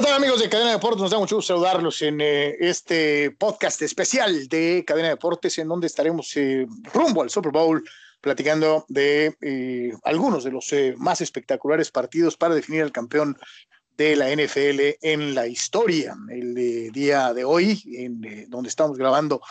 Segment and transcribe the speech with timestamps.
[0.00, 1.02] ¿Qué tal amigos de Cadena Deportes?
[1.02, 5.88] Nos da mucho gusto saludarlos en eh, este podcast especial de Cadena Deportes en donde
[5.88, 7.84] estaremos eh, rumbo al Super Bowl
[8.22, 13.36] platicando de eh, algunos de los más espectaculares partidos para definir al campeón
[13.98, 16.16] de la NFL en la historia.
[16.30, 19.42] El día de hoy, en donde estamos grabando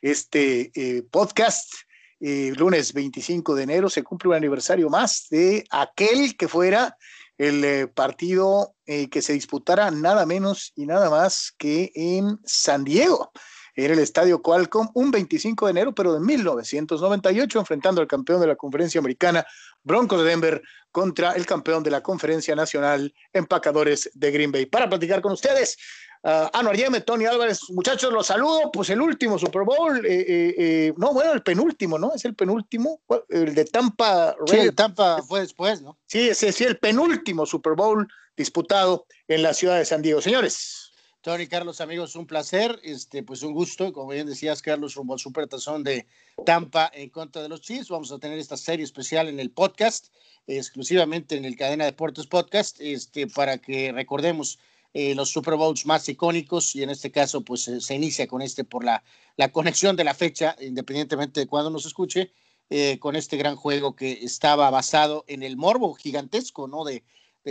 [0.00, 1.70] este podcast,
[2.18, 6.96] lunes 25 de enero, se cumple un aniversario más de aquel que fuera
[7.38, 12.84] el eh, partido eh, que se disputara nada menos y nada más que en San
[12.84, 13.30] Diego.
[13.74, 18.48] Era el estadio Qualcomm, un 25 de enero, pero de 1998, enfrentando al campeón de
[18.48, 19.46] la conferencia americana,
[19.84, 24.66] Broncos de Denver, contra el campeón de la conferencia nacional, Empacadores de Green Bay.
[24.66, 25.78] Para platicar con ustedes,
[26.24, 28.72] Uh, Anuar Yeme, Tony Álvarez, muchachos, los saludo.
[28.72, 32.12] Pues el último Super Bowl, eh, eh, eh, no, bueno, el penúltimo, ¿no?
[32.14, 34.36] Es el penúltimo, el de Tampa.
[34.46, 35.96] Sí, el Tampa fue después, ¿no?
[36.06, 40.20] Sí, ese sí, el penúltimo Super Bowl disputado en la ciudad de San Diego.
[40.20, 40.84] Señores.
[41.20, 45.18] Tony, Carlos, amigos, un placer, este, pues un gusto, como bien decías, Carlos, rumbo al
[45.18, 46.06] Super Tazón de
[46.46, 47.88] Tampa en contra de los Chiefs.
[47.88, 50.08] Vamos a tener esta serie especial en el podcast,
[50.46, 54.58] exclusivamente en el Cadena Deportes Podcast, este, para que recordemos
[54.94, 58.64] eh, los Super Bowls más icónicos y en este caso pues se inicia con este
[58.64, 59.04] por la,
[59.36, 62.32] la conexión de la fecha, independientemente de cuándo nos escuche,
[62.70, 66.84] eh, con este gran juego que estaba basado en el morbo gigantesco, ¿no?
[66.84, 67.02] De,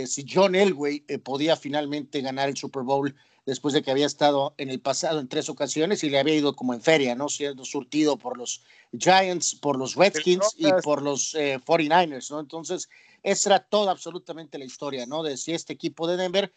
[0.06, 4.54] si John Elway eh, podía finalmente ganar el Super Bowl después de que había estado
[4.58, 7.28] en el pasado en tres ocasiones y le había ido como en feria, ¿no?
[7.28, 12.38] Siendo surtido por los Giants, por los Redskins y por los 49ers, ¿no?
[12.38, 12.88] Entonces,
[13.22, 15.22] esa era toda absolutamente la historia, ¿no?
[15.22, 16.52] De si este equipo de Denver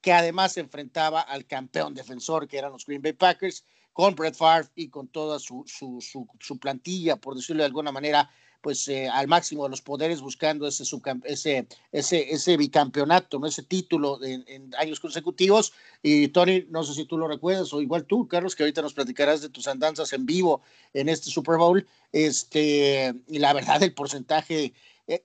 [0.00, 3.64] que además se enfrentaba al campeón defensor, que eran los Green Bay Packers,
[3.96, 6.04] con Brett Favre y con toda su, su,
[6.38, 8.30] su, plantilla, por decirlo de alguna manera,
[8.60, 10.84] pues eh, al máximo de los poderes, buscando ese,
[11.24, 13.46] ese, ese, ese bicampeonato, ¿no?
[13.46, 15.72] ese título en, años consecutivos.
[16.02, 18.92] Y Tony, no sé si tú lo recuerdas, o igual tú, Carlos, que ahorita nos
[18.92, 20.60] platicarás de tus andanzas en vivo
[20.92, 21.86] en este Super Bowl.
[22.12, 24.74] Este, y la verdad, el porcentaje,
[25.06, 25.24] eh,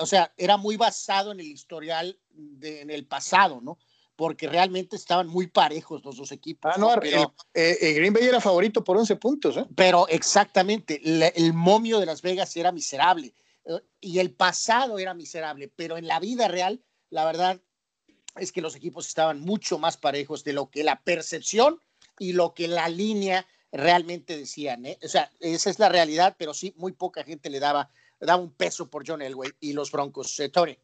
[0.00, 3.78] o sea, era muy basado en el historial de, en el pasado, ¿no?
[4.16, 6.70] porque realmente estaban muy parejos los dos equipos.
[6.72, 9.56] Ah, no, pero, eh, eh, Green Bay era favorito por 11 puntos.
[9.56, 9.64] ¿eh?
[9.74, 11.00] Pero exactamente,
[11.34, 13.34] el momio de Las Vegas era miserable
[14.00, 17.60] y el pasado era miserable, pero en la vida real, la verdad
[18.36, 21.80] es que los equipos estaban mucho más parejos de lo que la percepción
[22.18, 24.84] y lo que la línea realmente decían.
[25.02, 28.52] O sea, esa es la realidad, pero sí, muy poca gente le daba, daba un
[28.52, 30.40] peso por John Elway y los Broncos.
[30.52, 30.76] Tony.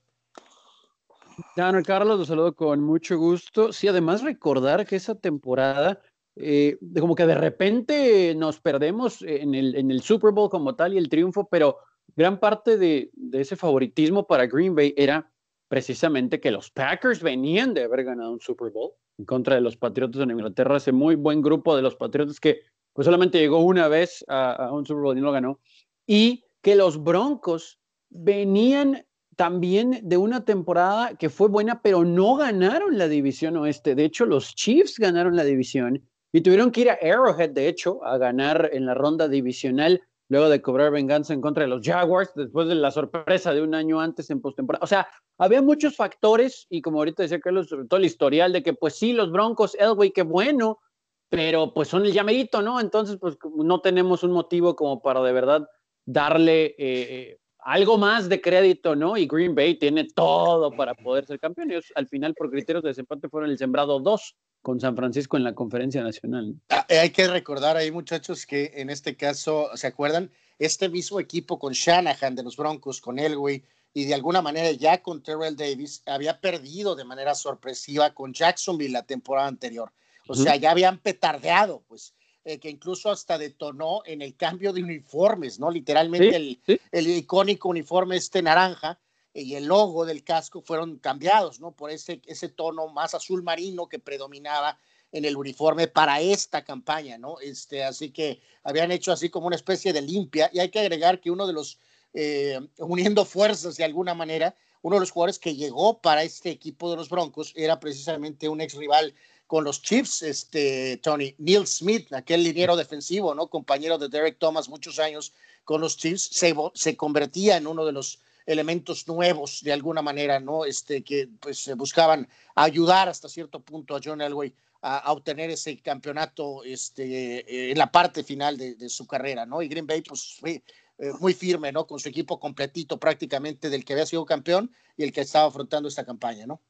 [1.56, 3.72] Daniel Carlos, los saludo con mucho gusto.
[3.72, 6.00] Sí, además recordar que esa temporada,
[6.37, 11.09] eh, como que de repente nos perdemos en el, Super Bowl como tal y el
[11.09, 11.78] triunfo, pero
[12.16, 15.31] gran parte de, ese favoritismo para Green Bay era
[15.69, 19.77] precisamente que los Packers venían de haber ganado un Super Bowl en contra de los
[19.77, 22.60] Patriotas en Inglaterra, ese muy buen grupo de los Patriotas que
[22.93, 25.60] pues solamente llegó una vez a, a un Super Bowl y no lo ganó,
[26.06, 27.78] y que los Broncos
[28.10, 29.04] venían
[29.38, 33.94] también de una temporada que fue buena, pero no ganaron la división oeste.
[33.94, 38.04] De hecho, los Chiefs ganaron la división y tuvieron que ir a Arrowhead, de hecho,
[38.04, 42.32] a ganar en la ronda divisional luego de cobrar venganza en contra de los Jaguars,
[42.34, 44.82] después de la sorpresa de un año antes en postemporada.
[44.82, 45.06] O sea,
[45.38, 48.97] había muchos factores y como ahorita decía Carlos, sobre todo el historial de que pues
[48.97, 50.81] sí, los Broncos, Elway, qué bueno,
[51.28, 52.81] pero pues son el llamerito, ¿no?
[52.81, 55.69] Entonces, pues no tenemos un motivo como para de verdad
[56.04, 59.17] darle eh, algo más de crédito, ¿no?
[59.17, 61.71] Y Green Bay tiene todo para poder ser campeón.
[61.71, 65.45] Ellos al final, por criterios de desempate, fueron el sembrado dos con San Francisco en
[65.45, 66.55] la conferencia nacional.
[66.71, 70.31] Ah, eh, hay que recordar ahí, muchachos, que en este caso, ¿se acuerdan?
[70.59, 73.63] Este mismo equipo con Shanahan de los Broncos, con Elway,
[73.95, 78.93] y de alguna manera ya con Terrell Davis, había perdido de manera sorpresiva con Jacksonville
[78.93, 79.93] la temporada anterior.
[80.29, 82.15] O sea, ya habían petardeado, pues.
[82.48, 85.70] Eh, que incluso hasta detonó en el cambio de uniformes, ¿no?
[85.70, 86.59] Literalmente el,
[86.91, 88.98] el, icónico uniforme este naranja
[89.34, 91.72] y el logo del casco fueron cambiados, ¿no?
[91.72, 94.78] Por ese, ese tono más azul marino que predominaba
[95.12, 97.39] en el uniforme para esta campaña, ¿no?
[97.39, 101.21] Este, así que habían hecho así como una especie de limpia y hay que agregar
[101.21, 101.78] que uno de los,
[102.15, 106.91] eh, uniendo fuerzas de alguna manera, uno de los jugadores que llegó para este equipo
[106.91, 109.12] de los Broncos era precisamente un ex rival
[109.48, 113.48] con los Chiefs, este, Tony, Neil Smith, aquel liniero defensivo, ¿no?
[113.48, 115.33] Compañero de Derek Thomas muchos años
[115.65, 120.39] con los Chiefs, se, se convertía en uno de los elementos nuevos de alguna manera,
[120.39, 120.66] ¿no?
[120.66, 124.53] Este, que pues buscaban ayudar hasta cierto punto a John Elway
[124.83, 129.62] a, obtener ese campeonato este, en la parte final de, su carrera, ¿no?
[129.62, 130.62] Y Green Bay, pues fue,
[131.00, 131.86] eh, muy firme, ¿no?
[131.86, 135.89] Con su equipo completito prácticamente del que había sido campeón y el que estaba afrontando
[135.89, 136.60] esta campaña, ¿no?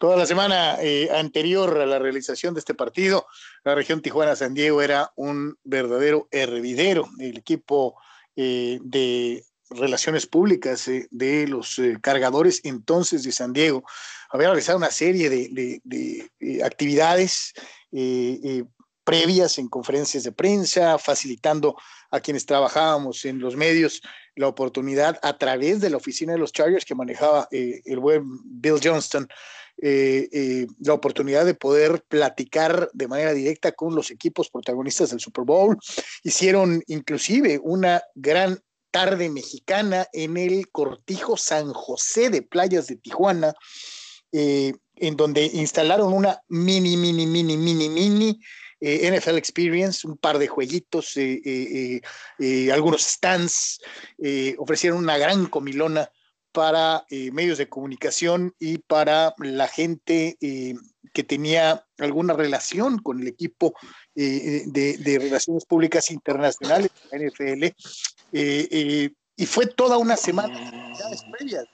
[0.00, 3.24] Toda la semana eh, anterior a la realización de este partido,
[3.62, 7.08] la región Tijuana-San Diego era un verdadero hervidero.
[7.20, 7.94] El equipo
[8.34, 13.84] eh, de relaciones públicas de los cargadores entonces de San Diego
[14.28, 17.54] había realizado una serie de, de actividades
[19.04, 21.76] previas en conferencias de prensa, facilitando
[22.10, 24.02] a quienes trabajábamos en los medios
[24.36, 28.24] la oportunidad a través de la oficina de los Chargers que manejaba eh, el buen
[28.44, 29.28] Bill Johnston,
[29.80, 35.20] eh, eh, la oportunidad de poder platicar de manera directa con los equipos protagonistas del
[35.20, 35.76] Super Bowl.
[36.22, 38.60] Hicieron inclusive una gran
[38.90, 43.54] tarde mexicana en el Cortijo San José de Playas de Tijuana,
[44.34, 48.40] en donde instalaron una mini, mini, mini, mini, mini
[48.84, 52.02] eh, NFL Experience, un par de jueguitos, eh,
[52.40, 53.80] eh, algunos stands,
[54.58, 56.10] ofrecieron una gran comilona
[56.50, 63.72] para medios de comunicación y para la gente que tenía alguna relación con el equipo
[64.14, 67.64] de, relaciones públicas internacionales, la NFL,
[68.32, 70.92] y fue toda una semana
[71.30, 71.64] previas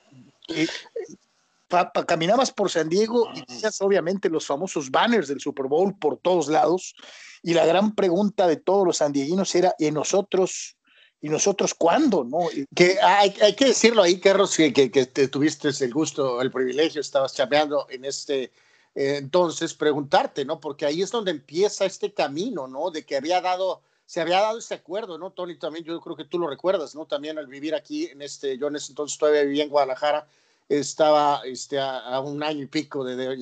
[2.07, 6.47] caminabas por San Diego y veías obviamente los famosos banners del Super Bowl por todos
[6.47, 6.95] lados
[7.41, 10.75] y la gran pregunta de todos los sandieguinos era ¿y nosotros?
[11.21, 12.23] ¿Y nosotros cuándo?
[12.23, 12.47] ¿no?
[12.75, 16.51] Que hay, hay que decirlo ahí, Carlos, que, que, que te tuviste el gusto, el
[16.51, 18.51] privilegio, estabas chameando en este
[18.95, 20.59] eh, entonces, preguntarte, ¿no?
[20.59, 22.91] Porque ahí es donde empieza este camino, ¿no?
[22.91, 25.31] De que había dado, se había dado ese acuerdo, ¿no?
[25.31, 27.05] Tony, también yo creo que tú lo recuerdas, ¿no?
[27.05, 30.27] También al vivir aquí en este, yo en ese entonces todavía vivía en Guadalajara,
[30.69, 33.35] estaba este, a, un año y pico de,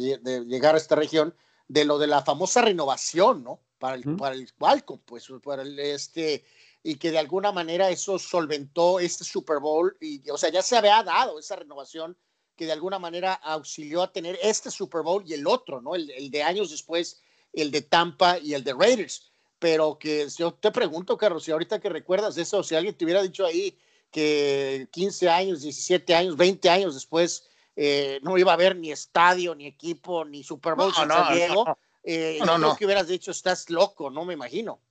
[0.45, 1.35] llegar a esta región,
[1.67, 3.59] de lo de la famosa renovación, ¿no?
[3.77, 6.45] Para el, para el Qualcomm, pues, para el, este,
[6.81, 10.77] y que de alguna manera eso solventó este Super Bowl, y, o sea, ya se
[10.77, 12.17] había dado esa renovación
[12.55, 15.93] que de alguna manera auxilió a tener este Super Bowl y el otro, ¿no?
[15.93, 17.21] El, el de años después,
[17.53, 19.29] el de Tampa y el de Raiders.
[19.59, 23.21] Pero que yo te pregunto, Carlos, si ahorita que recuerdas eso, si alguien te hubiera
[23.21, 23.77] dicho ahí,
[24.11, 29.53] que 15 años, 17 años, 20 años después eh, no iba a haber ni estadio,
[29.53, 31.65] ni equipo, ni Super Bowl en San Diego.
[31.65, 34.81] No, eh, no, que hubieras dicho, estás loco, no me imagino.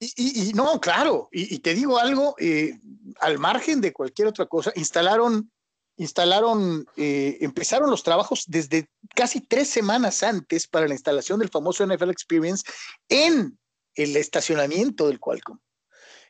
[0.00, 2.80] Y, y, no, claro, y, te digo algo, eh,
[3.20, 5.52] al margen de cualquier otra cosa, instalaron,
[5.96, 12.10] instalaron, empezaron los trabajos desde casi tres semanas antes para la instalación del famoso NFL
[12.10, 12.64] Experience
[13.08, 13.56] en
[13.94, 15.60] el estacionamiento del Qualcomm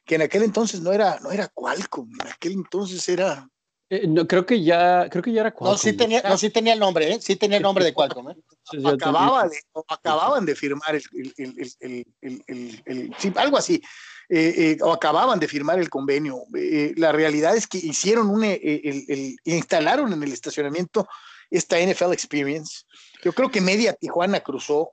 [0.05, 3.49] que en aquel entonces no era, no era Qualcomm, en aquel entonces era...
[3.91, 5.73] Eh, no, creo que ya, creo que ya era Qualcomm.
[5.75, 7.19] No, sí tenía, no, sí tenía el nombre, ¿eh?
[7.21, 8.37] Sí tenía el nombre de Qualcomm, ¿eh?
[8.87, 9.59] Acababa de,
[9.89, 11.03] acababan de firmar el,
[11.37, 13.83] el, el, el sí, algo así.
[14.35, 16.45] Eh, eh, o acababan de firmar el convenio.
[16.57, 18.43] Eh, la realidad es que hicieron un,
[19.45, 21.07] instalaron en el estacionamiento
[21.51, 22.85] esta NFL Experience.
[23.23, 24.93] Yo creo que media Tijuana cruzó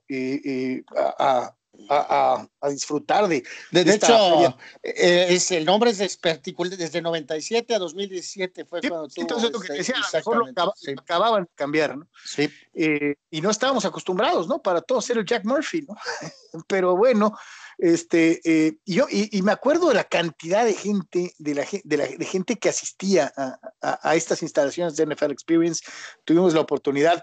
[0.94, 1.54] a,
[1.88, 3.42] a, disfrutar de.
[3.70, 9.22] De, hecho, eh, es, el nombre es particular desde 97 a 2017 fue cuando tuvo.
[9.22, 12.08] Entonces, lo que decía, a lo mejor lo acababan de cambiar, ¿no?
[12.24, 12.50] Sí.
[12.74, 14.60] Eh, y no estábamos acostumbrados, ¿no?
[14.60, 15.96] Para todo ser el Jack Murphy, ¿no?
[16.68, 17.36] Pero bueno,
[17.78, 22.06] este, eh, yo, y, me acuerdo de la cantidad de gente, de la, de la
[22.06, 25.84] de gente que asistía a, a, a, estas instalaciones de NFL Experience.
[26.24, 27.22] Tuvimos la oportunidad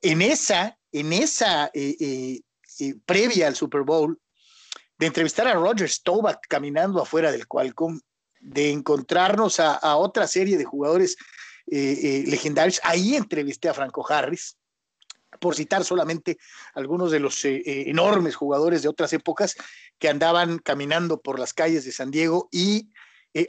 [0.00, 1.70] en esa, en esa
[3.06, 4.18] previa al Super Bowl,
[4.98, 7.98] de entrevistar a Roger Staubach caminando afuera del Qualcomm,
[8.38, 11.16] de encontrarnos a, otra serie de jugadores
[11.66, 12.80] eh, eh, legendarios.
[12.82, 14.56] Ahí entrevisté a Franco Harris,
[15.40, 16.36] por citar solamente
[16.74, 19.56] algunos de los eh, enormes jugadores de otras épocas
[19.98, 22.90] que andaban caminando por las calles de San Diego y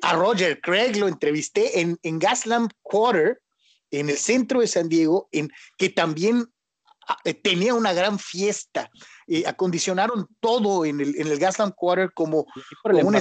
[0.01, 3.41] a Roger Craig lo entrevisté en, en Gaslamp Quarter,
[3.91, 6.52] en el centro de San Diego, en que también
[7.41, 8.89] tenía una gran fiesta.
[9.27, 12.45] y acondicionaron todo en el, en el Gasland Quarter como,
[12.83, 13.17] un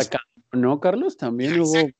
[0.53, 1.17] ¿no, Carlos?
[1.17, 1.77] También hubo.
[1.77, 1.95] en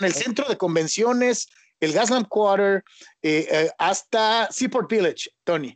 [0.00, 1.48] el centro de convenciones,
[1.80, 2.84] el Gasland Quarter,
[3.22, 5.72] eh, eh, hasta Seaport Village, Tony.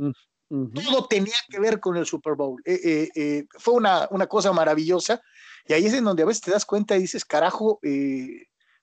[0.49, 2.63] Mm, todo tenía que ver con el Super Bowl.
[3.59, 5.21] fue una, una, cosa maravillosa.
[5.67, 7.81] Y ahí es en donde a veces te das cuenta y dices, carajo,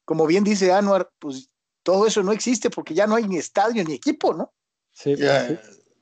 [0.05, 1.50] como bien dice Anwar, pues
[1.84, 4.53] todo eso no existe porque ya no hay ni estadio ni equipo, ¿no?
[4.91, 5.24] Sí, sí.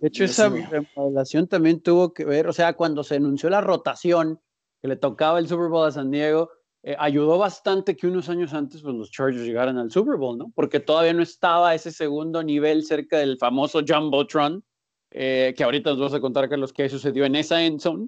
[0.01, 4.41] De hecho, esa remodelación también tuvo que ver, o sea, cuando se anunció la rotación
[4.81, 6.49] que le tocaba el Super Bowl a San Diego,
[6.81, 10.51] eh, ayudó bastante que unos años antes pues, los Chargers llegaran al Super Bowl, ¿no?
[10.55, 14.63] Porque todavía no estaba ese segundo nivel cerca del famoso Jumbotron,
[15.11, 18.07] eh, que ahorita os vamos a contar, Carlos, qué sucedió en esa end zone.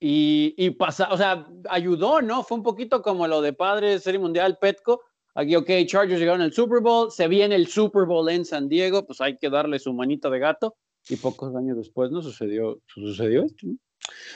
[0.00, 2.42] Y, y pasa, o sea, ayudó, ¿no?
[2.42, 5.02] Fue un poquito como lo de padre Serie Mundial Petco,
[5.34, 9.04] aquí, ok, Chargers llegaron al Super Bowl, se viene el Super Bowl en San Diego,
[9.06, 10.76] pues hay que darle su manita de gato.
[11.08, 13.66] Y pocos años después no sucedió, sucedió esto.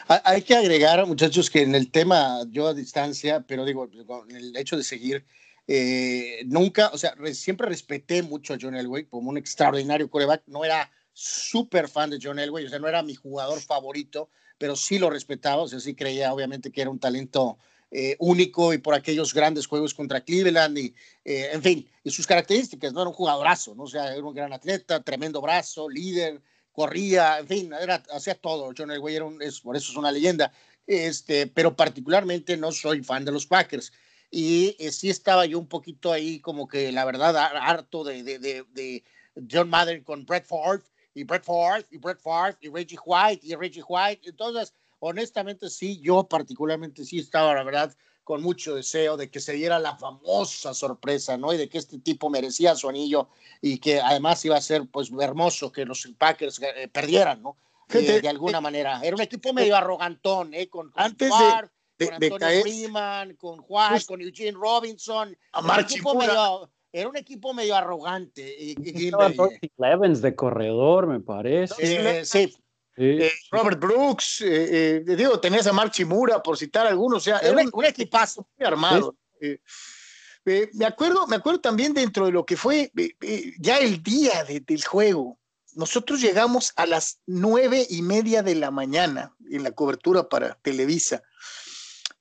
[0.06, 4.56] Hay que agregar, muchachos, que en el tema, yo a distancia, pero digo, con el
[4.56, 5.26] hecho de seguir,
[5.66, 10.44] eh, nunca, o sea, siempre respeté mucho a John Elway como un extraordinario coreback.
[10.46, 14.76] No era súper fan de John Elway, o sea, no era mi jugador favorito, pero
[14.76, 17.58] sí lo respetaba, o sea, sí creía obviamente que era un talento
[17.90, 20.94] eh, único y por aquellos grandes juegos contra Cleveland y,
[21.24, 23.84] eh, en fin, y sus características, no era un jugadorazo, ¿no?
[23.84, 26.40] O sea, era un gran atleta, tremendo brazo, líder,
[26.78, 28.72] corría, en fin, era, hacía todo.
[28.78, 30.52] John Elway era un, es, por eso es una leyenda,
[30.86, 33.92] este, pero particularmente no soy fan de los Packers.
[34.30, 38.38] Y eh, sí estaba yo un poquito ahí como que, la verdad, harto de, de,
[38.38, 39.02] de, de
[39.50, 40.80] John Madden con Brett Ford
[41.14, 44.28] y Brett Ford y Brett Ford y Reggie White y Reggie White.
[44.28, 47.92] Entonces, honestamente sí, yo particularmente sí estaba, la verdad,
[48.28, 51.54] con mucho deseo de que se diera la famosa sorpresa, ¿no?
[51.54, 53.30] Y de que este tipo merecía su anillo
[53.62, 57.56] y que además iba a ser, pues, hermoso que los Packers eh, perdieran, ¿no?
[57.88, 59.00] Eh, de alguna manera.
[59.02, 60.68] Era un equipo medio arrogantón, ¿eh?
[60.68, 61.30] Con, con antes
[61.96, 65.34] de, con Antonio Freeman, con White, con Eugene Robinson.
[65.52, 65.62] A
[66.92, 68.54] era un equipo medio arrogante.
[68.58, 69.10] Y, y,
[69.78, 72.26] Evans de corredor, me parece.
[72.26, 72.54] sí.
[73.00, 77.38] Eh, Robert Brooks, eh, eh, digo, tenías a Mark Chimura, por citar algunos, o sea,
[77.38, 79.14] era un, equipazo muy armado.
[80.44, 82.90] me acuerdo, me acuerdo también dentro de lo que fue
[83.60, 85.38] ya el día del juego.
[85.76, 91.22] Nosotros llegamos a las nueve y media de la mañana en la cobertura para Televisa.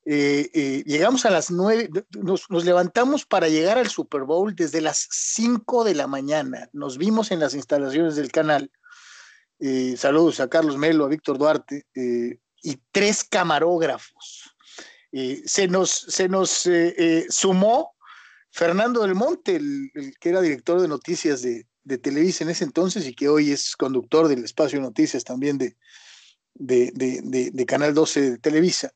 [0.05, 5.83] llegamos a las nueve, nos, nos, levantamos para llegar al Super Bowl desde las cinco
[5.83, 6.69] de la mañana.
[6.71, 8.69] Nos vimos en las instalaciones del canal
[9.59, 14.55] eh, saludos a Carlos Melo, a Víctor Duarte, eh, y tres camarógrafos.
[15.11, 16.67] Eh, se nos, se nos
[17.29, 17.95] sumó
[18.51, 21.65] Fernando del Monte, el, que era director de noticias de,
[22.01, 25.77] Televisa en ese entonces y que hoy es conductor del espacio de noticias también de,
[26.53, 28.91] de, Canal 12 de Televisa.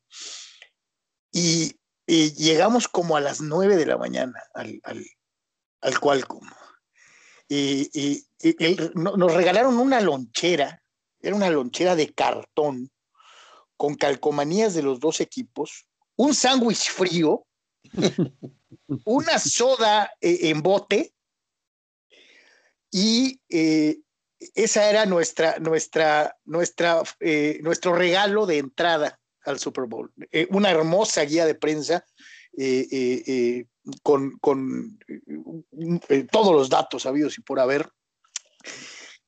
[1.31, 5.05] Y, llegamos como a las nueve de la mañana al, al,
[5.79, 6.45] al Qualcomm
[7.53, 8.25] y,
[8.95, 10.83] nos regalaron una lonchera,
[11.19, 12.89] era una lonchera de cartón
[13.77, 17.45] con calcomanías de los dos equipos, un sándwich frío,
[19.05, 21.13] una soda eh, en bote
[22.91, 23.99] y eh,
[24.53, 30.11] esa era nuestra, nuestra, nuestra, eh, nuestro regalo de entrada al Super Bowl.
[30.49, 32.05] una hermosa guía de prensa
[34.03, 34.99] con, con
[36.31, 37.89] todos los datos habidos y por haber.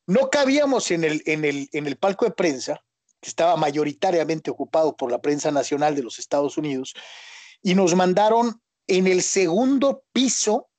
[0.05, 2.83] No cabíamos en el, en, el, en el palco de prensa,
[3.21, 6.93] que estaba mayoritariamente ocupado por la prensa nacional de los Estados Unidos,
[7.61, 10.69] y nos mandaron en el segundo piso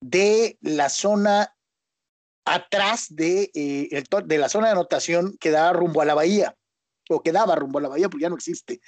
[0.00, 1.56] de la zona
[2.44, 6.56] atrás de, eh, de la zona de anotación que daba rumbo a la bahía,
[7.08, 8.80] o que daba rumbo a la bahía, porque ya no existe,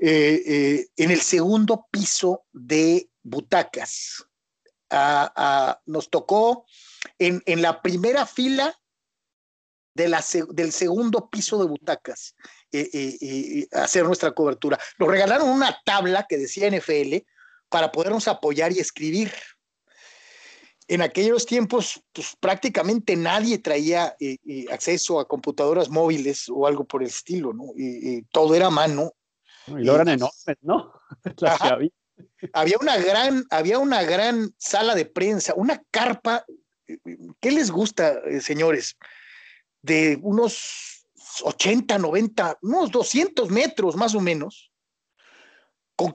[0.00, 4.24] eh, en el segundo piso de butacas.
[5.86, 6.66] nos tocó
[7.18, 8.78] en, la primera fila
[9.94, 12.34] de la, del segundo piso de butacas
[12.72, 14.78] eh, eh, eh, hacer nuestra cobertura.
[14.98, 17.18] Nos regalaron una tabla que decía NFL
[17.68, 19.32] para podernos apoyar y escribir.
[20.86, 24.14] En aquellos tiempos, pues prácticamente nadie traía
[24.70, 27.72] acceso a computadoras móviles o algo por el estilo, ¿no?
[28.30, 29.12] todo era a mano.
[29.66, 30.92] Y lo eran enormes, ¿no?
[32.52, 36.44] había una gran, había una gran sala de prensa, una carpa.
[37.40, 38.96] ¿Qué les gusta, eh, señores?
[39.84, 41.06] De unos
[41.42, 44.72] 80, 90, unos 200 metros más o menos,
[45.96, 46.12] con,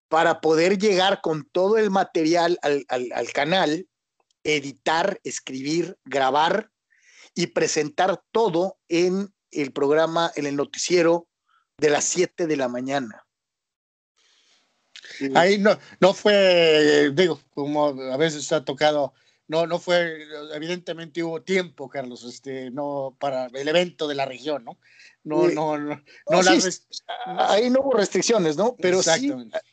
[0.09, 3.87] para poder llegar con todo el material al, al canal,
[4.43, 6.71] editar, escribir, grabar
[7.35, 11.29] y presentar todo en el programa, en el noticiero
[11.79, 13.25] de las 7 de la mañana.
[15.35, 19.13] Ahí no, no fue, digo, como a veces ha tocado,
[19.51, 20.23] no, no fue,
[20.55, 24.79] evidentemente hubo tiempo, Carlos, este, no, para el evento de la región, ¿no?
[25.25, 26.41] No, no, no, no,
[27.27, 28.77] ahí no hubo restricciones, ¿no?
[28.81, 29.33] Pero sí,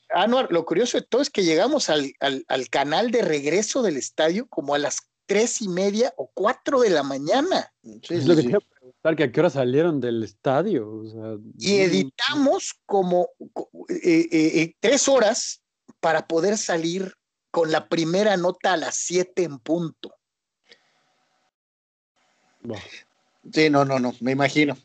[0.09, 3.97] Anuar, lo curioso de todo es que llegamos al, al, al canal de regreso del
[3.97, 7.71] estadio como a las tres y media o cuatro de la mañana.
[7.83, 11.03] Sí, es lo que quiero preguntar, que a qué hora salieron del estadio.
[11.55, 13.29] y editamos como
[13.89, 15.61] eh, eh, eh, tres horas
[15.99, 17.13] para poder salir
[17.57, 20.13] con la primera nota a las siete en punto.
[23.51, 24.77] Sí, no, no, no, me imagino,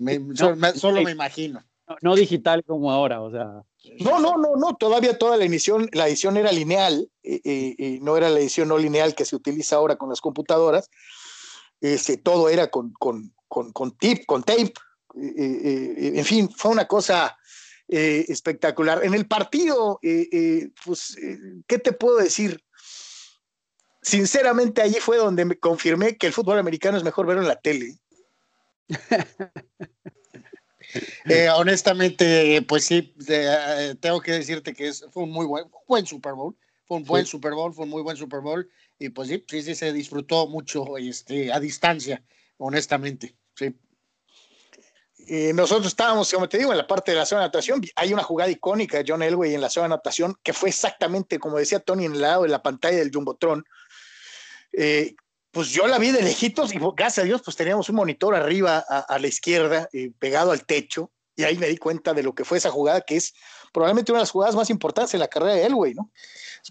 [0.75, 1.63] solo, me imagino.
[2.01, 3.63] no, digital como ahora, o sea.
[3.99, 7.75] No, no, no, no, todavía toda la edición, la edición era lineal, y eh, eh,
[7.77, 10.89] eh, no era la edición no lineal que se utiliza ahora con las computadoras,
[11.83, 14.73] este, todo era con, con, con, con tip, con tape,
[15.15, 17.37] en fin, fue una cosa
[17.93, 19.05] espectacular.
[19.05, 20.01] En el partido,
[20.85, 21.17] pues,
[21.67, 22.63] ¿qué te puedo decir?
[24.03, 27.61] Sinceramente, allí fue donde me confirmé que el fútbol americano es mejor verlo en la
[27.61, 27.99] tele.
[31.25, 36.05] Eh, honestamente, pues sí, eh, tengo que decirte que es, fue un muy buen, buen
[36.05, 36.55] Super Bowl.
[36.85, 38.69] Fue un buen Super Bowl, fue un muy buen Super Bowl.
[38.99, 42.23] Y pues sí, sí, sí se disfrutó mucho este, a distancia,
[42.59, 43.35] honestamente.
[43.55, 43.75] Sí.
[45.55, 47.83] Nosotros estábamos, como te digo, en la parte de la zona de natación.
[47.97, 51.39] Hay una jugada icónica de John Elway en la zona de natación que fue exactamente
[51.39, 53.65] como decía Tony en el lado de la pantalla del Jumbotron.
[54.73, 55.15] Eh,
[55.51, 58.79] pues yo la vi de lejitos y gracias a Dios pues teníamos un monitor arriba
[58.79, 62.45] a, la izquierda eh, pegado al techo y ahí me di cuenta de lo que
[62.45, 63.35] fue esa jugada que es
[63.73, 66.11] probablemente una de las jugadas más importantes en la carrera de Elway, ¿no?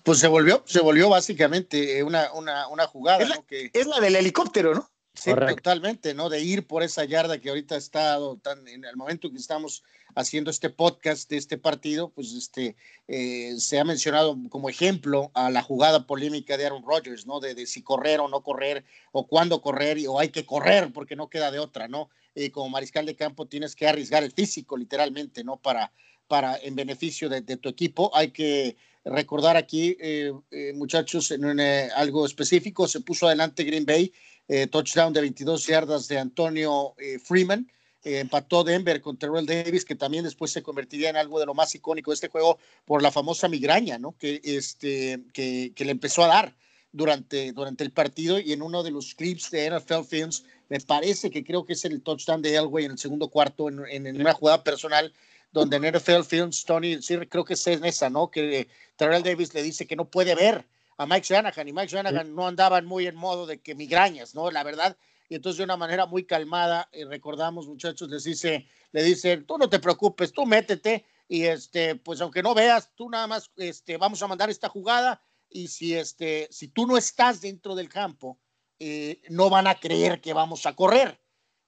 [0.04, 3.46] Pues se volvió, se volvió básicamente una, una, una jugada, es la, ¿no?
[3.46, 3.70] Que...
[3.74, 4.90] Es la del helicóptero, ¿no?
[5.14, 6.30] Sí, totalmente, ¿no?
[6.30, 9.84] De ir por esa yarda que ahorita ha estado tan, en el momento que estamos
[10.16, 12.76] haciendo este podcast de este partido, pues este,
[13.08, 17.42] eh, se ha mencionado como ejemplo a la jugada polémica de Aaron Rodgers, ¿no?
[17.42, 21.30] De, si correr o no correr, o cuándo correr, o hay que correr porque no
[21.30, 22.10] queda de otra, ¿no?
[22.34, 25.58] Eh, como mariscal de campo tienes que arriesgar el físico, literalmente, ¿no?
[25.58, 25.92] Para,
[26.28, 28.12] para en beneficio de, tu equipo.
[28.16, 30.32] Hay que recordar aquí, eh,
[30.74, 34.14] muchachos, en algo específico, se puso adelante Green Bay
[34.54, 37.72] eh, touchdown de 22 yardas de Antonio eh, Freeman.
[38.04, 41.54] Eh, empató Denver con Terrell Davis, que también después se convertiría en algo de lo
[41.54, 44.14] más icónico de este juego por la famosa migraña, ¿no?
[44.18, 46.54] Que, este, que, le empezó a dar
[46.92, 51.32] durante, durante el partido y en uno de los clips de NFL Films, me parece
[51.32, 54.34] que creo que es el touchdown de Elway en el segundo cuarto, en, en, una
[54.34, 55.14] jugada personal,
[55.54, 58.30] donde en NFL Films, Tony, sí, creo que es en esa, ¿no?
[58.30, 60.66] Que Terrell Davis le dice que no puede ver
[61.02, 64.52] a Mike Shanahan y Mike Shanahan no andaban muy en modo de que migrañas, ¿no?
[64.52, 64.96] La verdad.
[65.30, 69.58] Y entonces de una manera muy calmada, y recordamos muchachos, les dice, le dice, tú
[69.58, 73.98] no te preocupes, tú métete y este, pues aunque no veas, tú nada más, este,
[73.98, 78.40] vamos a mandar esta jugada y si este, si tú no estás dentro del campo,
[78.78, 81.20] eh, no van a creer que vamos a correr.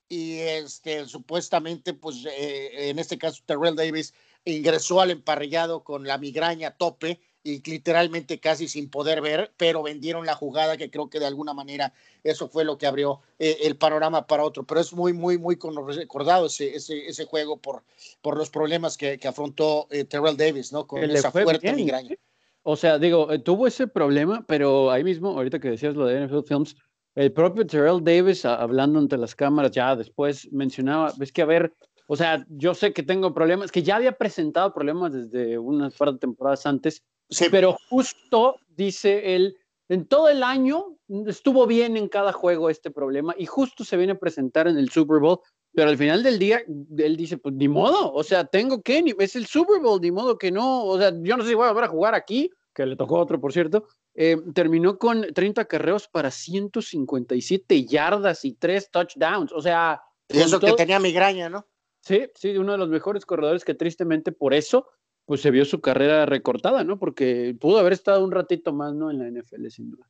[0.10, 4.14] Y este, supuestamente, pues eh, en este caso, Terrell Davis
[4.46, 9.84] ingresó al emparrillado con la migraña a tope y literalmente casi sin poder ver, pero
[9.84, 13.58] vendieron la jugada que creo que de alguna manera eso fue lo que abrió eh,
[13.64, 14.64] el panorama para otro.
[14.64, 15.58] Pero es muy, muy, muy
[15.90, 17.84] recordado ese, ese, ese juego por,
[18.22, 20.88] por los problemas que, que afrontó eh, Terrell Davis, ¿no?
[20.88, 22.16] Con esa fuerte migraña.
[22.64, 26.26] O sea, digo, eh, tuvo ese problema, pero ahí mismo, ahorita que decías lo de
[26.26, 26.78] NFL Films,
[27.16, 31.74] el propio Terrell Davis, hablando ante las cámaras, ya después mencionaba, ves que a ver,
[32.08, 36.14] o sea, yo sé que tengo problemas, que ya había presentado problemas desde unas par
[36.14, 37.04] de temporadas antes,
[37.52, 39.58] pero justo, dice él,
[39.90, 44.14] en todo el año estuvo bien en cada juego este problema y justo se viene
[44.14, 45.40] a presentar en el Super Bowl,
[45.74, 46.62] pero al final del día
[46.98, 50.38] él dice, pues ni modo, o sea, tengo que, es el Super Bowl, ni modo
[50.38, 52.86] que no, o sea, yo no sé si voy a volver a jugar aquí, que
[52.86, 58.90] le tocó otro, por cierto, eh, terminó con 30 carreos para 157 yardas y 3
[58.92, 60.02] touchdowns, o sea...
[60.30, 61.68] Y eso que tenía migraña, ¿no?
[62.02, 64.88] Sí, sí, uno de los mejores corredores que tristemente por eso
[65.26, 67.00] pues se vio su carrera recortada, ¿no?
[67.00, 69.10] Porque pudo haber estado un ratito más, ¿no?
[69.10, 70.10] En la NFL, sin duda.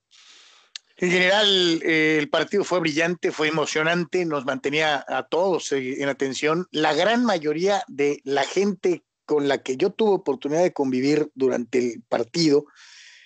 [0.98, 6.10] En general, eh, el partido fue brillante, fue emocionante, nos mantenía a todos eh, en
[6.10, 6.68] atención.
[6.72, 11.80] La gran mayoría de la gente con la que yo tuve oportunidad de convivir durante
[11.80, 12.66] el partido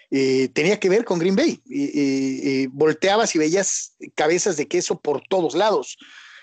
[0.10, 1.62] eh, tenía que ver con Green Bay.
[2.71, 5.97] volteabas y veías cabezas de queso por todos lados.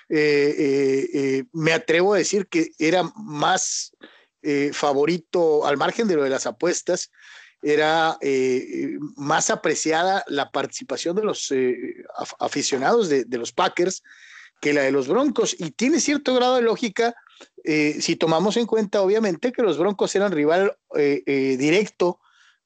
[0.09, 3.93] me atrevo a decir que era más
[4.45, 7.11] eh, favorito al margen de lo de las apuestas.
[7.63, 11.53] Era eh, más apreciada la participación de los
[12.39, 14.03] aficionados de, los Packers
[14.61, 15.57] que la de los Broncos.
[15.59, 17.15] Y tiene cierto grado de lógica
[17.65, 22.21] si tomamos en cuenta, obviamente, que los Broncos eran rival directo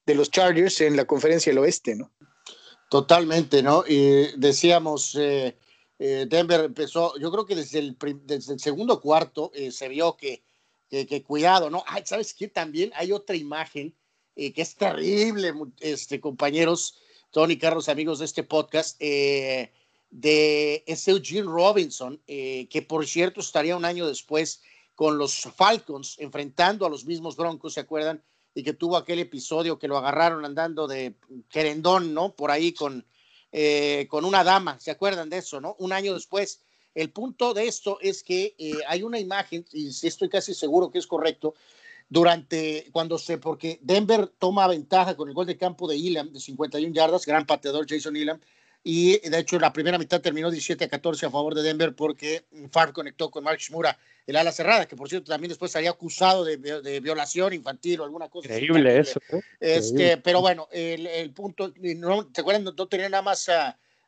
[0.05, 2.11] de los Chargers en la conferencia del oeste, ¿no?
[2.89, 3.83] Totalmente, ¿no?
[3.87, 5.55] Y decíamos, eh,
[5.99, 7.95] eh, Denver empezó, yo creo que desde el,
[8.59, 10.43] segundo cuarto eh, se vio que,
[10.89, 11.83] que, cuidado, ¿no?
[11.87, 12.47] Ay, ¿sabes qué?
[12.47, 13.93] También hay otra imagen
[14.35, 16.99] que es terrible, este, compañeros,
[17.31, 23.83] Tony Carlos, amigos de este podcast, de ese Eugene Robinson, que por cierto estaría un
[23.83, 24.61] año después
[24.95, 28.23] con los Falcons enfrentando a los mismos Broncos, ¿se acuerdan?
[28.53, 31.15] y que tuvo aquel episodio que lo agarraron andando de
[31.49, 32.33] querendón, ¿no?
[32.33, 33.05] Por ahí con,
[33.51, 35.75] eh, con una dama, ¿se acuerdan de eso, no?
[35.79, 36.61] Un año después.
[36.95, 40.99] El punto de esto es que eh, hay una imagen, y estoy casi seguro que
[40.99, 41.53] es correcto,
[42.09, 46.39] durante cuando se, porque Denver toma ventaja con el gol de campo de Elam de
[46.39, 48.39] 51 yardas, gran pateador Jason Elam,
[48.83, 52.45] y de hecho la primera mitad terminó 17 a 14 a favor de Denver porque
[52.71, 56.45] Favre conectó con Mark Shmura, el ala cerrada, que por cierto también después estaría acusado
[56.45, 58.47] de, violación infantil o alguna cosa.
[58.47, 59.19] Increíble eso.
[59.31, 59.41] ¿eh?
[59.59, 62.63] Este, Pero bueno, el, el punto, no, ¿te acuerdan?
[62.63, 63.49] No, tenía nada más,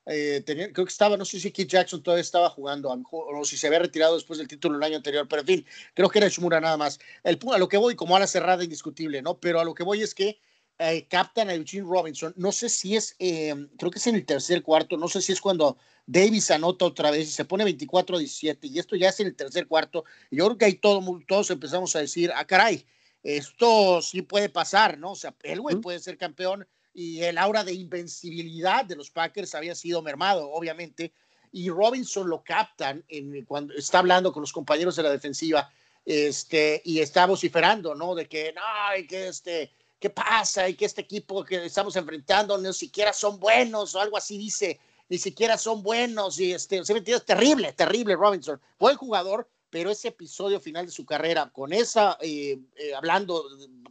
[0.05, 3.57] eh, tenía, creo que estaba, no sé si Keith Jackson todavía estaba jugando, o si
[3.57, 6.27] se había retirado después del título el año anterior, pero en fin, creo que era
[6.27, 6.99] Shmura nada más.
[7.23, 9.39] El, a lo que voy, como ala cerrada, indiscutible, ¿no?
[9.39, 10.39] Pero a lo que voy es que
[10.79, 12.33] eh, captan a Eugene Robinson.
[12.37, 15.31] No sé si es, eh, creo que es en el tercer cuarto, no sé si
[15.31, 19.27] es cuando Davis anota otra vez y se pone 24-17 y esto ya es en
[19.27, 20.05] el tercer cuarto.
[20.31, 22.83] Y yo creo que ahí todo, todos empezamos a decir, ah, caray,
[23.21, 25.11] esto sí puede pasar, ¿no?
[25.11, 29.55] O sea, el güey puede ser campeón y el aura de invencibilidad de los Packers
[29.55, 31.13] había sido mermado, obviamente.
[31.51, 35.69] Y Robinson lo captan en, cuando está hablando con los compañeros de la defensiva
[36.05, 38.15] este, y está vociferando, ¿no?
[38.15, 38.61] De que, no,
[39.07, 40.67] que este, ¿qué pasa?
[40.67, 44.79] Y que este equipo que estamos enfrentando ni siquiera son buenos o algo así dice,
[45.09, 48.59] ni siquiera son buenos y este, es terrible, terrible Robinson.
[48.79, 53.43] Buen jugador, pero ese episodio final de su carrera, con esa, eh, eh, hablando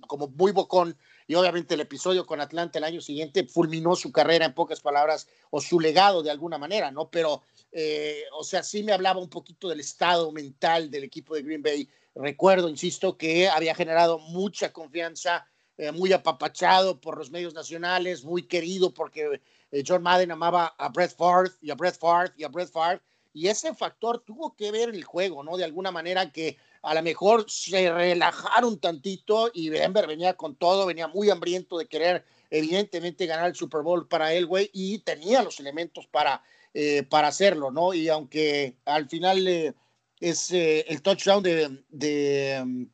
[0.06, 0.96] como muy bocón,
[1.30, 5.28] y obviamente el episodio con Atlanta el año siguiente fulminó su carrera en pocas palabras,
[5.50, 7.08] o su legado de alguna manera, ¿no?
[7.08, 11.42] Pero, eh, o sea, sí me hablaba un poquito del estado mental del equipo de
[11.42, 11.88] Green Bay.
[12.16, 18.48] Recuerdo, insisto, que había generado mucha confianza eh, muy apapachado por los medios nacionales, muy
[18.48, 19.40] querido porque
[19.70, 23.02] eh, John Madden amaba a Brett Favre y a Brett Favre y a Brett Favre.
[23.32, 25.56] Y ese factor tuvo que ver el juego, ¿no?
[25.56, 30.86] De alguna manera que a lo mejor se relajaron tantito y Denver venía con todo,
[30.86, 35.42] venía muy hambriento de querer evidentemente ganar el Super Bowl para él, güey, y tenía
[35.42, 36.42] los elementos para,
[36.74, 37.94] eh, para hacerlo, ¿no?
[37.94, 39.74] Y aunque al final
[40.20, 42.88] es el touchdown de, de,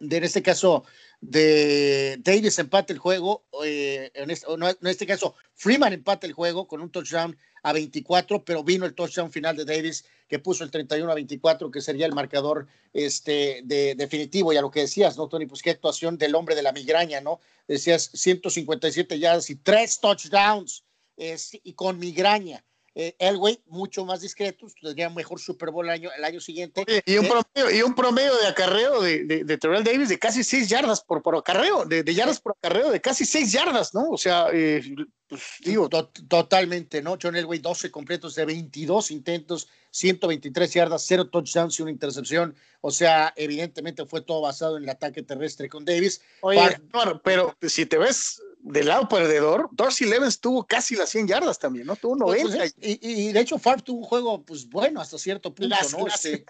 [0.00, 0.84] de, en este caso,
[1.30, 6.34] de Davis empate el juego, eh, en, este, no, en, este, caso Freeman empate el
[6.34, 10.64] juego con un touchdown a 24, pero vino el touchdown final de Davis que puso
[10.64, 14.52] el 31 a 24, que sería el marcador este, de, definitivo.
[14.52, 15.46] Y a lo que decías, ¿no, Tony?
[15.46, 17.40] Pues qué actuación del hombre de la migraña, ¿no?
[17.66, 20.84] Decías 157 yardas y tres touchdowns
[21.16, 22.64] y con migraña
[22.96, 26.84] eh, Elway mucho más discreto, tendría mejor Super Bowl el año, el año siguiente.
[27.04, 30.44] y, un eh, promedio, y un promedio de acarreo de, de, Terrell Davis de casi
[30.44, 34.10] seis yardas por, por acarreo, de, de yardas por acarreo de casi seis yardas, ¿no?
[34.10, 34.80] O sea, eh,
[35.26, 35.88] pues, digo.
[35.88, 37.18] totalmente, ¿no?
[37.20, 42.54] John Elway, 12 completos de 22 intentos, 123 yardas, cero touchdowns y una intercepción.
[42.80, 46.20] O sea, evidentemente fue todo basado en el ataque terrestre con Davis.
[46.42, 46.60] Oye,
[47.24, 51.86] pero si te ves del lado perdedor, Dorsey Levens tuvo casi las 100 yardas también,
[51.86, 51.96] ¿no?
[51.96, 52.56] Tuvo 90.
[52.56, 55.92] Pues, pues, y, de hecho, Favre tuvo un juego, pues bueno, hasta cierto punto, las,
[55.92, 56.06] ¿no?
[56.06, 56.46] Las, este,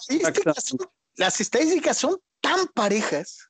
[1.43, 3.49] estadísticas son, tan parejas,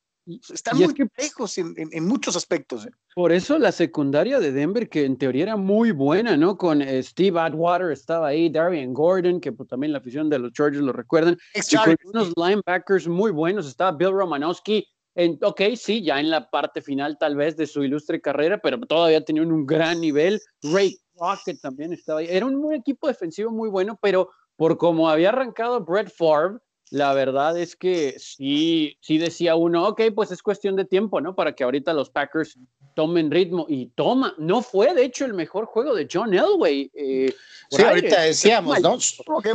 [0.50, 2.86] están muy parejos en, en, muchos aspectos.
[2.86, 2.90] ¿eh?
[3.14, 6.56] Por eso la secundaria de Denver, que en teoría era muy buena, ¿no?
[6.56, 10.52] Con eh, Steve Atwater estaba ahí, Darian Gordon, que pues, también la afición de los
[10.52, 16.02] Chargers lo recuerdan, y con unos linebackers muy buenos, estaba Bill Romanowski, en, ok, sí,
[16.02, 19.64] ya en la parte final tal vez de su ilustre carrera, pero todavía tenía un
[19.66, 20.40] gran nivel.
[20.62, 22.26] Ray Crockett también estaba ahí.
[22.28, 26.58] Era un, equipo defensivo muy bueno, pero por como había arrancado Brett Favre,
[26.94, 31.34] la verdad es que sí, sí decía uno, ok, pues es cuestión de tiempo, ¿no?
[31.34, 32.56] Para que ahorita los Packers
[32.94, 34.32] tomen ritmo y toma.
[34.38, 36.92] No fue, de hecho, el mejor juego de John Elway.
[36.94, 37.34] Eh,
[37.68, 38.96] sí, ahorita decíamos, ¿no?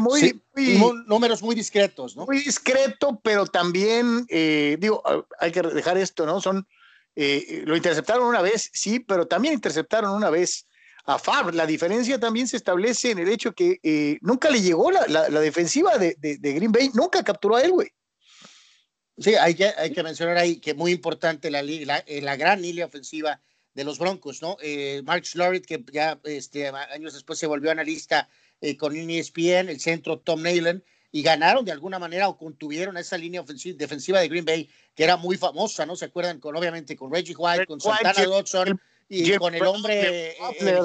[0.01, 0.41] muy,
[1.07, 2.25] números muy discretos, ¿no?
[2.25, 5.01] Muy discreto, pero también, eh, digo,
[5.39, 6.41] hay que dejar esto, ¿no?
[6.41, 6.67] Son,
[7.15, 10.67] eh, lo interceptaron una vez, sí, pero también interceptaron una vez
[11.09, 11.55] a Favre.
[11.55, 16.15] La diferencia también se establece en el hecho que nunca le llegó la, defensiva de,
[16.39, 17.89] Green Bay, nunca capturó a Elway.
[19.17, 22.61] Sí, hay que, hay que mencionar ahí que muy importante la, la, eh, la gran
[22.61, 23.41] línea ofensiva
[23.73, 24.55] de los Broncos, ¿no?
[24.61, 28.29] Eh, Mark Schlorit, que ya este, años después se volvió analista
[28.61, 33.17] eh, con ESPN, el centro Tom Neyland, y ganaron de alguna manera o contuvieron esa
[33.17, 35.97] línea ofensiva, defensiva de Green Bay, que era muy famosa, ¿no?
[35.97, 36.39] ¿Se acuerdan?
[36.39, 40.35] Con, obviamente con Reggie White, con Santana Dodson y con el hombre,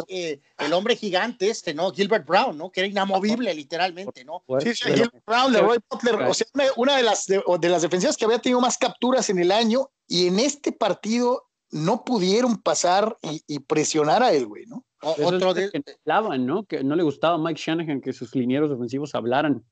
[0.08, 1.92] eh, el, hombre gigante este, ¿no?
[1.92, 2.70] Gilbert Brown, ¿no?
[2.70, 4.42] Que era inamovible literalmente, ¿no?
[4.60, 8.24] Sí, sí, Gilbert Brown, Leroy Butler, o sea, una de las, de, las defensivas que
[8.24, 13.58] había tenido más capturas en el año y en este partido no pudieron pasar y,
[13.60, 14.84] presionar a él, güey, ¿no?
[15.00, 15.70] otro de...
[15.70, 16.64] que hablaban, ¿no?
[16.64, 19.62] Que no le gustaba a Mike Shanahan que sus linieros ofensivos hablaran.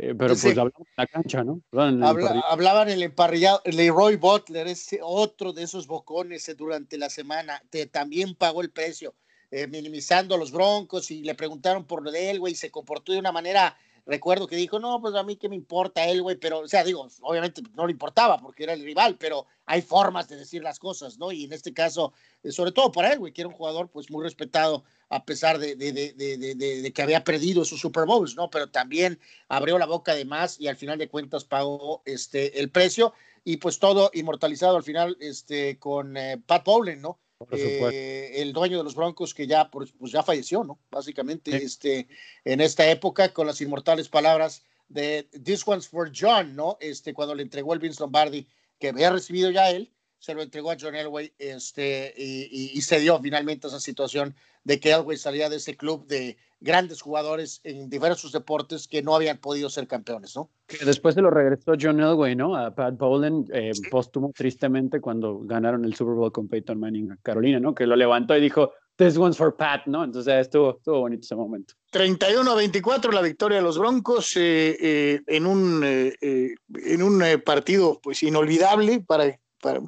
[0.00, 1.60] Eh, pero pues hablaban en la cancha, ¿no?
[1.72, 3.60] Hablaban en el emparrillado.
[3.64, 7.60] Leroy Butler es otro de esos bocones durante la semana.
[7.68, 9.14] Te, también pagó el precio,
[9.50, 12.70] eh, minimizando a los broncos y le preguntaron por lo de él, güey, y se
[12.70, 13.76] comportó de una manera
[14.08, 16.82] recuerdo que dijo, no, pues a mí qué me importa él, güey, pero, o sea,
[16.82, 20.78] digo, obviamente no le importaba porque era el rival, pero hay formas de decir las
[20.78, 21.30] cosas, ¿no?
[21.30, 24.10] Y en este caso, eh, sobre todo para él, güey, que era un jugador pues
[24.10, 28.48] muy respetado a pesar de, de, de, de, que había perdido sus Super Bowls, ¿no?
[28.48, 32.70] Pero también abrió la boca de más y al final de cuentas pagó este, el
[32.70, 33.12] precio
[33.44, 37.20] y pues todo inmortalizado al final este, con eh, Pat Bowlen, ¿no?
[37.52, 40.80] Eh, el dueño de los Broncos que ya, pues, ya falleció, ¿no?
[40.90, 42.08] Básicamente, este,
[42.44, 46.78] en esta época, con las inmortales palabras de This one's for John, ¿no?
[46.80, 48.48] Este, cuando le entregó el Vince Lombardi,
[48.80, 52.98] que había recibido ya él, se lo entregó a John Elway, este, y, y se
[52.98, 57.88] dio finalmente esa situación de que Elway salía de ese club de grandes jugadores en
[57.88, 60.50] diversos deportes que no habían podido ser campeones, ¿no?
[60.84, 62.56] Después se lo regresó John Elway, ¿no?
[62.56, 67.16] A Pat Bowlen, eh, póstumo, tristemente, cuando ganaron el Super Bowl con Peyton Manning a
[67.22, 67.74] Carolina, ¿no?
[67.74, 70.02] Que lo levantó y dijo, This one's for Pat, ¿no?
[70.02, 71.74] Entonces estuvo, estuvo bonito ese momento.
[71.90, 78.00] 31 a 24 la victoria de los Broncos eh, eh, en un, en un partido
[78.02, 79.80] pues inolvidable para, para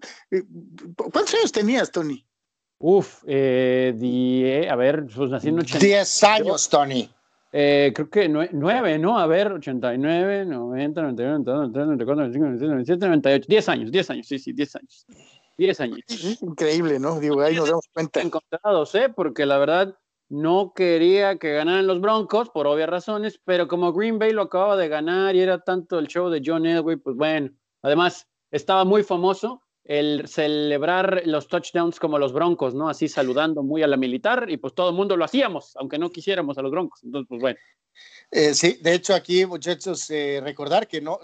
[0.96, 2.24] ¿Cuántos años tenías, Tony?
[2.82, 5.78] Uf, eh, a ver, pues nací en 80.
[5.78, 7.10] 10 años, Tony.
[7.52, 9.18] Eh, creo que nueve, ¿no?
[9.18, 13.46] A ver, 89, 90, 91, 92, 94, 95, 96, 97, 98.
[13.48, 15.06] 10 años, 10 años, sí, sí, 10 años.
[15.58, 15.98] 10 años.
[16.40, 17.20] Increíble, ¿no?
[17.20, 18.22] Digo, ahí nos damos cuenta.
[18.22, 19.12] Encontrados, ¿eh?
[19.14, 19.94] Porque la verdad
[20.30, 24.76] no quería que ganaran los Broncos por obvias razones, pero como Green Bay lo acababa
[24.76, 27.50] de ganar y era tanto el show de John Elway, pues bueno,
[27.82, 32.88] además estaba muy famoso el celebrar los touchdowns como los Broncos, ¿no?
[32.88, 36.10] Así saludando muy a la militar y pues todo el mundo lo hacíamos, aunque no
[36.10, 37.02] quisiéramos a los Broncos.
[37.02, 37.58] Entonces, pues bueno.
[38.30, 41.18] Eh, sí, de hecho aquí, muchachos, eh, recordar que no,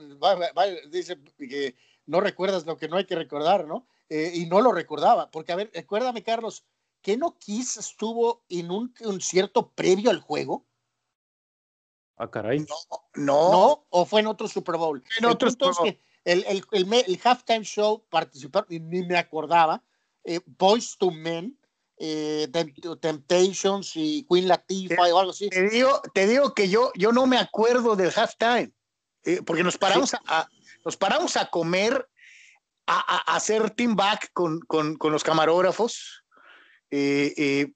[0.91, 3.87] dice que no recuerdas lo que no hay que recordar, ¿no?
[4.09, 6.65] Eh, y no lo recordaba, porque a ver, recuérdame, Carlos,
[7.03, 10.67] que no Kiss estuvo en un concierto previo al juego.
[12.17, 12.61] Ah, caray.
[12.61, 12.77] No,
[13.15, 13.87] no.
[13.91, 15.05] ¿O fue en otro Super Bowl?
[15.19, 19.83] En otro Super Bowl el, el, el, halftime show participaron, y ni me acordaba,
[20.25, 21.57] eh, Boys to Men,
[21.99, 22.49] eh,
[23.01, 25.49] Temptations y Queen Latifah o algo así.
[25.49, 28.73] Te digo, te digo que yo, yo no me acuerdo del halftime,
[29.23, 30.49] eh, porque nos paramos, a,
[30.85, 32.09] nos paramos a comer,
[32.89, 36.25] a, a hacer team back con, con, con los camarógrafos.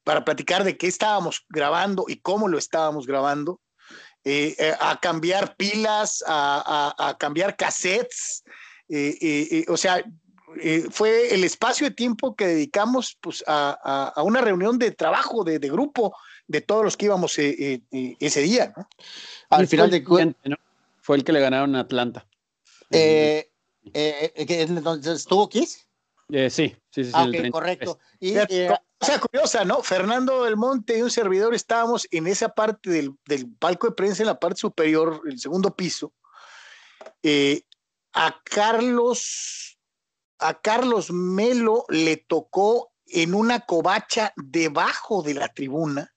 [0.03, 3.61] para platicar de qué estábamos grabando y cómo lo estábamos grabando.
[4.23, 8.45] Eh, eh, a cambiar pilas, a, cambiar cassettes.
[8.89, 10.05] Eh, o sea,
[10.91, 16.15] fue el espacio de tiempo que dedicamos pues, a, una reunión de trabajo, de, grupo,
[16.47, 18.75] de todos los que íbamos ese día.
[19.49, 20.59] Al final de cuentas,
[21.01, 22.27] fue el que le ganaron a Atlanta.
[23.95, 25.87] ¿Estuvo Kiss?
[26.29, 27.11] sí, sí, sí.
[27.15, 27.99] Ah, correcto.
[28.21, 28.35] Y,
[29.03, 29.83] o sea, curiosa, ¿no?
[29.83, 33.17] Fernando del Monte y un servidor estábamos en esa parte del,
[33.59, 36.13] palco de prensa, en la parte superior, el segundo piso.
[37.23, 37.63] Eh,
[38.13, 39.79] a Carlos,
[40.39, 46.15] a Carlos Melo le tocó en una covacha debajo de la tribuna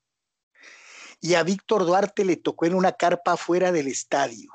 [1.22, 4.52] y a Víctor Duarte le tocó en una carpa fuera del estadio.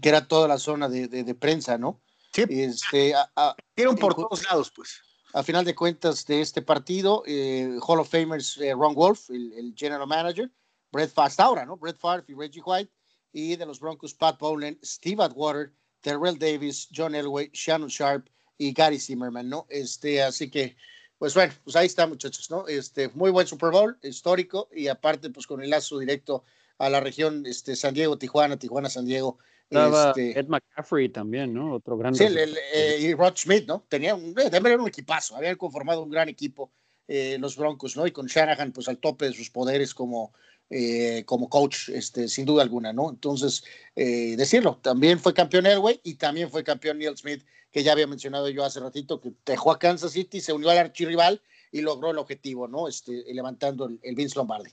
[0.00, 2.00] Que era toda la zona de, prensa, ¿no?
[2.32, 2.44] Sí.
[2.48, 3.54] Este, a,
[4.00, 8.58] por todos lados, pues a final de cuentas de este partido, eh, Hall of Famers
[8.58, 10.50] eh, Ron Wolf, el, general manager,
[10.90, 11.76] Brett Fast ahora, ¿no?
[11.76, 12.90] Brett Favre y Reggie White,
[13.32, 18.72] y de los Broncos Pat Bowlen, Steve Atwater, Terrell Davis, John Elway, Shannon Sharp y
[18.72, 19.66] Gary Zimmerman, ¿no?
[19.68, 20.76] Este, así que,
[21.18, 22.66] pues bueno, pues ahí está, muchachos, ¿no?
[22.66, 26.44] Este, muy buen Super Bowl, histórico, y aparte, pues con el lazo directo
[26.78, 29.38] a la región este, San Diego, Tijuana, Tijuana, San Diego,
[29.70, 31.74] este, Ed McCaffrey también, ¿no?
[31.74, 32.14] Otro gran.
[32.14, 33.84] Sí, eh, y Rod Smith, ¿no?
[33.88, 36.72] Tenía un, era un equipazo, habían conformado un gran equipo
[37.12, 38.06] eh, los Broncos, ¿no?
[38.06, 40.32] Y con Shanahan, pues al tope de sus poderes como,
[40.70, 43.10] eh, como coach, este, sin duda alguna, ¿no?
[43.10, 43.64] Entonces,
[43.96, 48.06] eh, decirlo, también fue campeón Elway y también fue campeón Neil Smith, que ya había
[48.06, 52.12] mencionado yo hace ratito, que dejó a Kansas City, se unió al archirrival y logró
[52.12, 52.86] el objetivo, ¿no?
[52.86, 54.70] Este, levantando el, Vince Lombardi.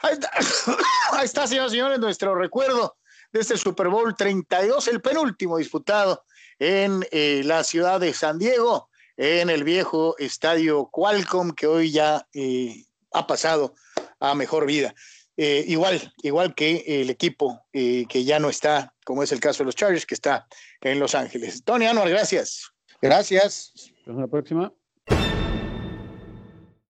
[0.00, 0.32] Ahí está,
[1.12, 2.96] ahí está, señoras y señores, nuestro recuerdo
[3.32, 6.24] de este Super Bowl 32, el penúltimo disputado
[6.58, 12.26] en eh, la ciudad de San Diego, en el viejo estadio Qualcomm, que hoy ya
[13.12, 13.74] ha pasado
[14.20, 14.94] a mejor vida.
[15.40, 19.58] Eh, igual, igual que el equipo eh, que ya no está, como es el caso
[19.58, 20.48] de los Chargers, que está
[20.80, 21.62] en Los Ángeles.
[21.62, 22.72] Tony Anuar, gracias.
[23.00, 23.72] Gracias.
[24.00, 24.72] Hasta la próxima.